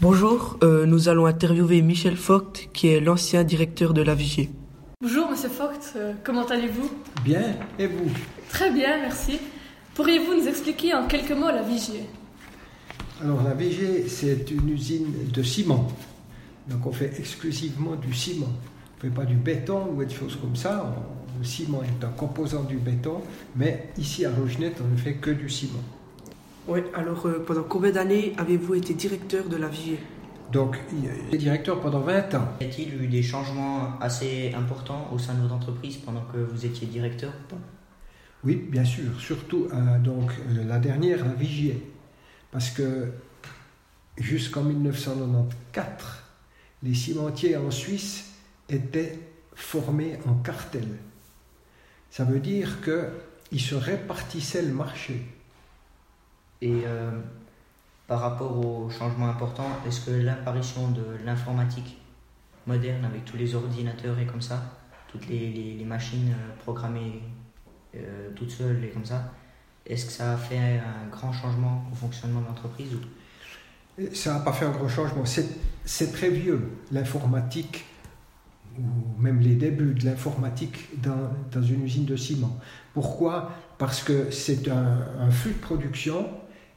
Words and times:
Bonjour, 0.00 0.58
euh, 0.62 0.84
nous 0.84 1.08
allons 1.08 1.24
interviewer 1.26 1.80
Michel 1.80 2.14
Vogt, 2.14 2.52
qui 2.74 2.88
est 2.88 3.00
l'ancien 3.00 3.44
directeur 3.44 3.94
de 3.94 4.02
la 4.02 4.14
Vigier. 4.14 4.50
Bonjour 5.00 5.30
Monsieur 5.30 5.48
Vogt, 5.48 5.72
euh, 5.96 6.12
comment 6.22 6.44
allez-vous? 6.44 6.90
Bien, 7.24 7.56
et 7.78 7.86
vous? 7.86 8.10
Très 8.50 8.70
bien, 8.70 9.00
merci. 9.00 9.38
Pourriez-vous 9.94 10.34
nous 10.34 10.48
expliquer 10.48 10.92
en 10.94 11.06
quelques 11.06 11.32
mots 11.32 11.48
la 11.48 11.62
Vigier? 11.62 12.02
Alors 13.22 13.42
la 13.42 13.54
VG, 13.54 14.06
c'est 14.08 14.50
une 14.50 14.68
usine 14.68 15.30
de 15.32 15.42
ciment. 15.42 15.88
Donc 16.68 16.84
on 16.84 16.92
fait 16.92 17.12
exclusivement 17.18 17.96
du 17.96 18.12
ciment. 18.12 18.46
On 18.48 19.06
ne 19.06 19.10
fait 19.10 19.16
pas 19.16 19.24
du 19.24 19.36
béton 19.36 19.86
ou 19.94 20.04
des 20.04 20.14
choses 20.14 20.36
comme 20.36 20.56
ça. 20.56 20.94
Le 21.38 21.44
ciment 21.44 21.82
est 21.82 22.04
un 22.04 22.10
composant 22.10 22.64
du 22.64 22.76
béton, 22.76 23.22
mais 23.56 23.88
ici 23.96 24.26
à 24.26 24.30
Rogenette, 24.30 24.76
on 24.84 24.92
ne 24.92 24.96
fait 24.98 25.14
que 25.14 25.30
du 25.30 25.48
ciment. 25.48 25.82
Oui, 26.68 26.80
alors 26.94 27.26
euh, 27.26 27.44
pendant 27.46 27.62
combien 27.62 27.92
d'années 27.92 28.34
avez-vous 28.38 28.74
été 28.74 28.92
directeur 28.92 29.48
de 29.48 29.56
la 29.56 29.68
Vigier 29.68 30.00
Donc 30.52 30.76
il 31.30 31.38
directeur 31.38 31.80
pendant 31.80 32.00
20 32.00 32.34
ans. 32.34 32.48
Y 32.60 32.64
a-t-il 32.64 33.02
eu 33.04 33.06
des 33.06 33.22
changements 33.22 33.96
assez 34.00 34.52
importants 34.52 35.08
au 35.12 35.18
sein 35.18 35.34
de 35.34 35.42
votre 35.42 35.54
entreprise 35.54 35.98
pendant 35.98 36.22
que 36.22 36.38
vous 36.38 36.66
étiez 36.66 36.88
directeur 36.88 37.32
ou 37.32 37.54
pas? 37.54 37.60
Oui, 38.42 38.56
bien 38.68 38.84
sûr, 38.84 39.20
surtout 39.20 39.68
euh, 39.72 39.98
donc 40.00 40.32
euh, 40.32 40.64
la 40.64 40.80
dernière, 40.80 41.24
la 41.24 41.34
Vigier. 41.34 41.88
Parce 42.50 42.70
que 42.70 43.12
jusqu'en 44.18 44.62
1994, 44.62 46.24
les 46.82 46.94
cimentiers 46.94 47.56
en 47.56 47.70
Suisse 47.70 48.32
étaient 48.68 49.20
formés 49.54 50.18
en 50.26 50.34
cartel. 50.34 50.88
Ça 52.10 52.24
veut 52.24 52.40
dire 52.40 52.78
qu'ils 52.82 53.60
se 53.60 53.76
répartissaient 53.76 54.62
le 54.62 54.72
marché. 54.72 55.22
Et 56.62 56.82
euh, 56.86 57.10
par 58.06 58.20
rapport 58.20 58.56
aux 58.56 58.88
changements 58.90 59.28
importants, 59.28 59.68
est-ce 59.86 60.06
que 60.06 60.10
l'apparition 60.10 60.88
de 60.90 61.04
l'informatique 61.24 61.98
moderne 62.66 63.04
avec 63.04 63.24
tous 63.24 63.36
les 63.36 63.54
ordinateurs 63.54 64.18
et 64.18 64.26
comme 64.26 64.42
ça, 64.42 64.62
toutes 65.08 65.28
les, 65.28 65.84
machines 65.86 66.30
euh, 66.30 66.62
programmées 66.62 67.22
euh, 67.94 68.30
toutes 68.34 68.50
seules 68.50 68.84
et 68.84 68.88
comme 68.88 69.04
ça, 69.04 69.32
est-ce 69.84 70.06
que 70.06 70.12
ça 70.12 70.32
a 70.32 70.36
fait 70.36 70.78
un 70.78 71.08
grand 71.10 71.32
changement 71.32 71.84
au 71.92 71.94
fonctionnement 71.94 72.40
de 72.40 72.46
l'entreprise 72.46 72.94
ou? 72.94 73.00
Ça 74.12 74.34
n'a 74.34 74.40
pas 74.40 74.52
fait 74.52 74.66
un 74.66 74.72
gros 74.72 74.88
changement. 74.88 75.24
C'est 75.24 76.12
très 76.12 76.28
vieux, 76.28 76.70
l'informatique, 76.92 77.86
ou 78.78 78.82
même 79.22 79.40
les 79.40 79.54
débuts 79.54 79.94
de 79.94 80.04
l'informatique 80.04 81.00
dans, 81.00 81.62
une 81.62 81.84
usine 81.84 82.04
de 82.04 82.16
ciment. 82.16 82.58
Pourquoi? 82.92 83.52
Parce 83.78 84.02
que 84.02 84.30
c'est 84.30 84.68
un 84.68 85.30
flux 85.30 85.52
de 85.52 85.58
production 85.58 86.28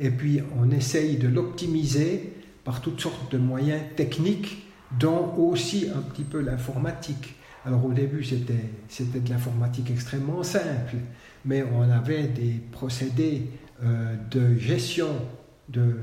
et 0.00 0.10
puis 0.10 0.40
on 0.58 0.70
essaye 0.70 1.16
de 1.16 1.28
l'optimiser 1.28 2.32
par 2.64 2.80
toutes 2.80 3.00
sortes 3.00 3.32
de 3.32 3.38
moyens 3.38 3.82
techniques, 3.96 4.66
dont 4.98 5.34
aussi 5.36 5.88
un 5.94 6.00
petit 6.00 6.24
peu 6.24 6.40
l'informatique. 6.40 7.34
Alors 7.64 7.84
au 7.84 7.92
début, 7.92 8.24
c'était 8.24 9.20
de 9.20 9.28
l'informatique 9.28 9.90
extrêmement 9.90 10.42
simple, 10.42 10.96
mais 11.44 11.62
on 11.62 11.82
avait 11.82 12.28
des 12.28 12.60
procédés 12.72 13.50
euh, 13.82 14.14
de 14.30 14.56
gestion 14.56 15.08
de, 15.68 15.96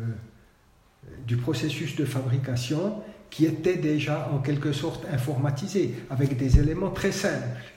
du 1.25 1.37
processus 1.37 1.95
de 1.95 2.05
fabrication 2.05 3.01
qui 3.29 3.45
était 3.45 3.77
déjà 3.77 4.29
en 4.33 4.39
quelque 4.39 4.71
sorte 4.71 5.05
informatisé, 5.11 5.93
avec 6.09 6.37
des 6.37 6.59
éléments 6.59 6.91
très 6.91 7.11
simples, 7.11 7.73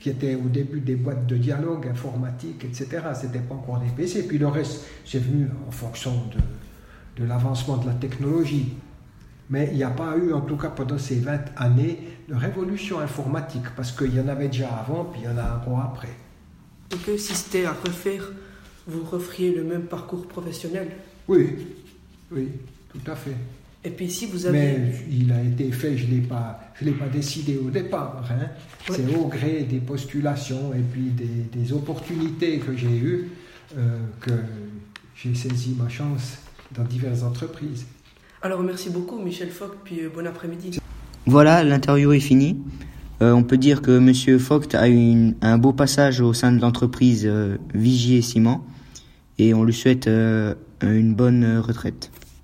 qui 0.00 0.08
étaient 0.08 0.34
au 0.34 0.48
début 0.48 0.80
des 0.80 0.96
boîtes 0.96 1.26
de 1.26 1.36
dialogue 1.36 1.86
informatique, 1.86 2.64
etc. 2.64 2.88
Ce 3.14 3.26
n'était 3.26 3.38
pas 3.38 3.54
encore 3.54 3.78
des 3.78 3.90
PC. 3.90 4.26
Puis 4.26 4.38
le 4.38 4.48
reste, 4.48 4.86
c'est 5.04 5.18
venu 5.18 5.46
en 5.68 5.70
fonction 5.70 6.12
de, 6.34 7.22
de 7.22 7.28
l'avancement 7.28 7.76
de 7.76 7.86
la 7.86 7.92
technologie. 7.92 8.72
Mais 9.50 9.68
il 9.72 9.76
n'y 9.76 9.84
a 9.84 9.90
pas 9.90 10.16
eu, 10.16 10.32
en 10.32 10.40
tout 10.40 10.56
cas 10.56 10.70
pendant 10.70 10.96
ces 10.96 11.16
20 11.16 11.40
années, 11.56 11.98
de 12.28 12.34
révolution 12.34 13.00
informatique, 13.00 13.64
parce 13.76 13.92
qu'il 13.92 14.14
y 14.14 14.20
en 14.20 14.28
avait 14.28 14.48
déjà 14.48 14.68
avant, 14.68 15.04
puis 15.04 15.22
il 15.22 15.24
y 15.24 15.28
en 15.28 15.36
a 15.36 15.56
encore 15.56 15.80
après. 15.80 16.14
Et 16.92 16.96
que 16.96 17.16
si 17.16 17.34
c'était 17.34 17.66
à 17.66 17.72
refaire, 17.72 18.32
vous 18.86 19.04
referiez 19.04 19.54
le 19.54 19.64
même 19.64 19.82
parcours 19.82 20.26
professionnel? 20.26 20.88
Oui, 21.28 21.56
oui, 22.30 22.48
tout 22.92 23.10
à 23.10 23.14
fait. 23.14 23.36
Et 23.84 23.90
puis 23.90 24.10
si 24.10 24.26
vous 24.26 24.46
avez... 24.46 24.58
Mais 24.58 24.92
il 25.10 25.32
a 25.32 25.42
été 25.42 25.70
fait, 25.72 25.96
je 25.96 26.06
ne 26.06 26.10
l'ai 26.12 26.20
pas, 26.20 26.60
je 26.78 26.84
l'ai 26.84 26.92
pas 26.92 27.08
décidé 27.08 27.56
au 27.56 27.70
départ. 27.70 28.24
hein. 28.30 28.46
Ouais. 28.90 28.96
C'est 28.96 29.16
au 29.16 29.26
gré 29.28 29.62
des 29.68 29.78
postulations 29.78 30.74
et 30.74 30.80
puis 30.92 31.10
des, 31.10 31.58
des 31.58 31.72
opportunités 31.72 32.58
que 32.58 32.76
j'ai 32.76 32.94
eues 32.98 33.30
euh, 33.78 33.98
que 34.20 34.32
j'ai 35.16 35.34
saisi 35.34 35.74
ma 35.78 35.88
chance 35.88 36.38
dans 36.76 36.84
diverses 36.84 37.22
entreprises. 37.22 37.86
Alors 38.42 38.62
merci 38.62 38.90
beaucoup 38.90 39.18
Michel 39.18 39.48
Vogt, 39.48 39.76
puis 39.84 40.00
euh, 40.00 40.08
bon 40.14 40.26
après-midi. 40.26 40.78
Voilà, 41.26 41.62
l'interview 41.64 42.12
est 42.12 42.20
finie. 42.20 42.58
Euh, 43.22 43.32
on 43.32 43.42
peut 43.44 43.58
dire 43.58 43.82
que 43.82 43.98
Monsieur 43.98 44.36
Vogt 44.36 44.74
a 44.74 44.88
eu 44.88 44.94
une- 44.94 45.34
un 45.42 45.56
beau 45.58 45.72
passage 45.72 46.20
au 46.20 46.32
sein 46.32 46.52
de 46.52 46.60
l'entreprise 46.60 47.24
euh, 47.26 47.56
Vigier 47.74 48.22
Ciment 48.22 48.66
et 49.38 49.52
on 49.54 49.62
lui 49.64 49.74
souhaite 49.74 50.06
euh, 50.06 50.54
une 50.82 51.14
bonne 51.14 51.58
retraite. 51.58 52.10